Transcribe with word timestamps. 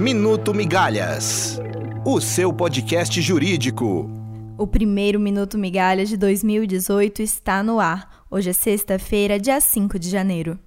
Minuto 0.00 0.54
Migalhas, 0.54 1.60
o 2.06 2.22
seu 2.22 2.50
podcast 2.54 3.20
jurídico. 3.20 4.10
O 4.56 4.66
primeiro 4.66 5.20
Minuto 5.20 5.58
Migalhas 5.58 6.08
de 6.08 6.16
2018 6.16 7.20
está 7.20 7.62
no 7.62 7.78
ar. 7.78 8.24
Hoje 8.30 8.48
é 8.48 8.52
sexta-feira, 8.54 9.38
dia 9.38 9.60
5 9.60 9.98
de 9.98 10.08
janeiro. 10.08 10.58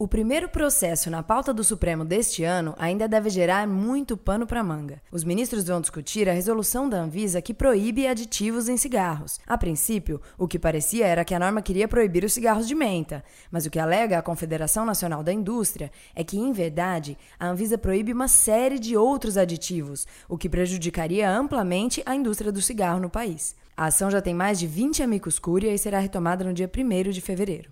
O 0.00 0.08
primeiro 0.08 0.48
processo 0.48 1.10
na 1.10 1.22
pauta 1.22 1.52
do 1.52 1.62
Supremo 1.62 2.06
deste 2.06 2.42
ano 2.42 2.74
ainda 2.78 3.06
deve 3.06 3.28
gerar 3.28 3.68
muito 3.68 4.16
pano 4.16 4.46
para 4.46 4.64
manga. 4.64 5.02
Os 5.12 5.24
ministros 5.24 5.64
vão 5.64 5.78
discutir 5.78 6.26
a 6.26 6.32
resolução 6.32 6.88
da 6.88 7.02
Anvisa 7.02 7.42
que 7.42 7.52
proíbe 7.52 8.06
aditivos 8.06 8.66
em 8.66 8.78
cigarros. 8.78 9.38
A 9.46 9.58
princípio, 9.58 10.18
o 10.38 10.48
que 10.48 10.58
parecia 10.58 11.06
era 11.06 11.22
que 11.22 11.34
a 11.34 11.38
norma 11.38 11.60
queria 11.60 11.86
proibir 11.86 12.24
os 12.24 12.32
cigarros 12.32 12.66
de 12.66 12.74
menta, 12.74 13.22
mas 13.50 13.66
o 13.66 13.70
que 13.70 13.78
alega 13.78 14.18
a 14.18 14.22
Confederação 14.22 14.86
Nacional 14.86 15.22
da 15.22 15.34
Indústria 15.34 15.92
é 16.14 16.24
que, 16.24 16.38
em 16.38 16.50
verdade, 16.50 17.18
a 17.38 17.48
Anvisa 17.48 17.76
proíbe 17.76 18.14
uma 18.14 18.26
série 18.26 18.78
de 18.78 18.96
outros 18.96 19.36
aditivos, 19.36 20.06
o 20.26 20.38
que 20.38 20.48
prejudicaria 20.48 21.30
amplamente 21.30 22.02
a 22.06 22.14
indústria 22.14 22.50
do 22.50 22.62
cigarro 22.62 23.00
no 23.00 23.10
país. 23.10 23.54
A 23.76 23.88
ação 23.88 24.10
já 24.10 24.22
tem 24.22 24.32
mais 24.32 24.58
de 24.58 24.66
20 24.66 25.02
amigos 25.02 25.38
cúria 25.38 25.74
e 25.74 25.78
será 25.78 25.98
retomada 25.98 26.42
no 26.42 26.54
dia 26.54 26.70
1 26.74 27.10
de 27.10 27.20
fevereiro. 27.20 27.70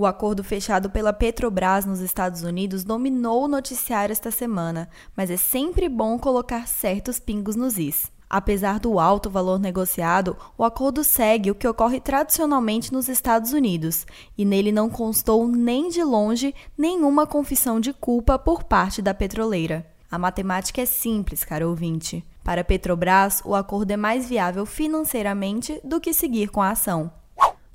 O 0.00 0.06
acordo 0.06 0.44
fechado 0.44 0.88
pela 0.88 1.12
Petrobras 1.12 1.84
nos 1.84 1.98
Estados 1.98 2.44
Unidos 2.44 2.84
dominou 2.84 3.42
o 3.42 3.48
noticiário 3.48 4.12
esta 4.12 4.30
semana, 4.30 4.88
mas 5.16 5.28
é 5.28 5.36
sempre 5.36 5.88
bom 5.88 6.16
colocar 6.20 6.68
certos 6.68 7.18
pingos 7.18 7.56
nos 7.56 7.76
is. 7.78 8.08
Apesar 8.30 8.78
do 8.78 9.00
alto 9.00 9.28
valor 9.28 9.58
negociado, 9.58 10.36
o 10.56 10.62
acordo 10.62 11.02
segue 11.02 11.50
o 11.50 11.54
que 11.54 11.66
ocorre 11.66 11.98
tradicionalmente 11.98 12.92
nos 12.92 13.08
Estados 13.08 13.52
Unidos, 13.52 14.06
e 14.36 14.44
nele 14.44 14.70
não 14.70 14.88
constou 14.88 15.48
nem 15.48 15.88
de 15.88 16.04
longe 16.04 16.54
nenhuma 16.76 17.26
confissão 17.26 17.80
de 17.80 17.92
culpa 17.92 18.38
por 18.38 18.62
parte 18.62 19.02
da 19.02 19.12
petroleira. 19.12 19.84
A 20.08 20.16
matemática 20.16 20.80
é 20.80 20.86
simples, 20.86 21.42
caro 21.42 21.70
ouvinte. 21.70 22.24
Para 22.44 22.60
a 22.60 22.64
Petrobras, 22.64 23.42
o 23.44 23.52
acordo 23.52 23.90
é 23.90 23.96
mais 23.96 24.28
viável 24.28 24.64
financeiramente 24.64 25.80
do 25.82 26.00
que 26.00 26.14
seguir 26.14 26.50
com 26.50 26.62
a 26.62 26.70
ação. 26.70 27.10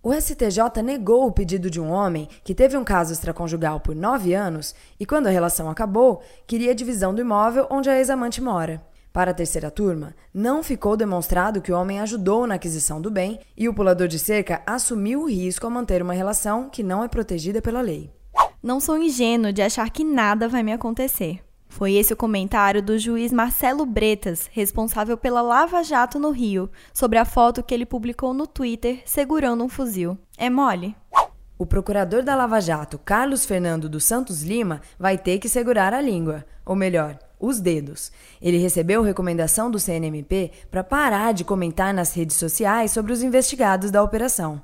O 0.05 0.13
STJ 0.13 0.83
negou 0.83 1.25
o 1.25 1.31
pedido 1.31 1.69
de 1.69 1.79
um 1.79 1.89
homem 1.89 2.27
que 2.43 2.53
teve 2.53 2.75
um 2.75 2.83
caso 2.83 3.13
extraconjugal 3.13 3.79
por 3.79 3.95
nove 3.95 4.33
anos 4.33 4.75
e, 4.99 5.05
quando 5.05 5.27
a 5.27 5.29
relação 5.29 5.69
acabou, 5.69 6.21
queria 6.45 6.71
a 6.71 6.75
divisão 6.75 7.15
do 7.15 7.21
imóvel 7.21 7.67
onde 7.71 7.89
a 7.89 7.97
ex-amante 7.97 8.41
mora. 8.41 8.85
Para 9.13 9.31
a 9.31 9.33
terceira 9.33 9.71
turma, 9.71 10.13
não 10.33 10.61
ficou 10.61 10.97
demonstrado 10.97 11.61
que 11.61 11.71
o 11.71 11.79
homem 11.79 12.01
ajudou 12.01 12.45
na 12.45 12.55
aquisição 12.55 12.99
do 12.99 13.09
bem 13.09 13.39
e 13.55 13.69
o 13.69 13.73
pulador 13.73 14.09
de 14.09 14.19
cerca 14.19 14.61
assumiu 14.65 15.21
o 15.21 15.29
risco 15.29 15.65
ao 15.65 15.71
manter 15.71 16.01
uma 16.01 16.13
relação 16.13 16.69
que 16.69 16.83
não 16.83 17.01
é 17.01 17.07
protegida 17.07 17.61
pela 17.61 17.79
lei. 17.79 18.11
Não 18.61 18.81
sou 18.81 18.97
ingênuo 18.97 19.53
de 19.53 19.61
achar 19.61 19.89
que 19.89 20.03
nada 20.03 20.49
vai 20.49 20.63
me 20.63 20.73
acontecer. 20.73 21.39
Foi 21.73 21.95
esse 21.95 22.13
o 22.13 22.15
comentário 22.15 22.83
do 22.83 22.99
juiz 22.99 23.33
Marcelo 23.33 23.83
Bretas, 23.83 24.47
responsável 24.53 25.17
pela 25.17 25.41
Lava 25.41 25.81
Jato 25.81 26.19
no 26.19 26.29
Rio, 26.29 26.69
sobre 26.93 27.17
a 27.17 27.25
foto 27.25 27.63
que 27.63 27.73
ele 27.73 27.83
publicou 27.83 28.31
no 28.31 28.45
Twitter 28.45 29.01
segurando 29.07 29.63
um 29.63 29.67
fuzil. 29.67 30.15
É 30.37 30.51
mole? 30.51 30.95
O 31.57 31.65
procurador 31.65 32.21
da 32.21 32.35
Lava 32.35 32.61
Jato, 32.61 32.99
Carlos 32.99 33.43
Fernando 33.43 33.89
dos 33.89 34.03
Santos 34.03 34.43
Lima, 34.43 34.81
vai 34.99 35.17
ter 35.17 35.39
que 35.39 35.49
segurar 35.49 35.95
a 35.95 35.99
língua, 35.99 36.45
ou 36.63 36.75
melhor, 36.75 37.17
os 37.39 37.59
dedos. 37.59 38.11
Ele 38.39 38.59
recebeu 38.59 39.01
recomendação 39.01 39.71
do 39.71 39.79
CNMP 39.79 40.51
para 40.69 40.83
parar 40.83 41.33
de 41.33 41.43
comentar 41.43 41.91
nas 41.91 42.13
redes 42.13 42.37
sociais 42.37 42.91
sobre 42.91 43.11
os 43.11 43.23
investigados 43.23 43.89
da 43.89 44.03
operação. 44.03 44.61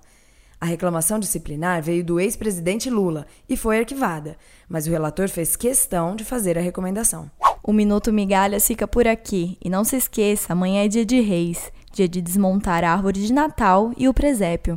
A 0.62 0.66
reclamação 0.66 1.20
disciplinar 1.20 1.82
veio 1.82 2.04
do 2.04 2.20
ex-presidente 2.20 2.90
Lula 2.90 3.26
e 3.48 3.56
foi 3.56 3.80
arquivada, 3.80 4.36
mas 4.68 4.88
o 4.88 4.90
relator 4.90 5.30
fez 5.30 5.56
questão 5.56 6.18
de 6.18 6.26
fazer 6.26 6.58
a 6.58 6.62
recomendação. 6.62 7.32
O 7.64 7.72
Minuto 7.72 8.12
Migalhas 8.12 8.68
fica 8.68 8.86
por 8.86 9.08
aqui 9.08 9.58
e 9.64 9.70
não 9.70 9.86
se 9.86 9.96
esqueça, 9.96 10.52
amanhã 10.52 10.84
é 10.84 10.88
dia 10.90 11.06
de 11.06 11.22
reis, 11.22 11.72
dia 11.94 12.10
de 12.10 12.22
desmontar 12.22 12.84
a 12.84 12.92
árvore 12.92 13.26
de 13.26 13.32
Natal 13.32 13.94
e 13.96 14.10
o 14.10 14.14
presépio. 14.14 14.76